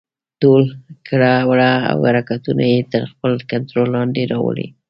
[0.41, 0.61] ټول
[1.07, 4.67] کړه وړه او حرکتونه يې تر خپل کنټرول لاندې راولي.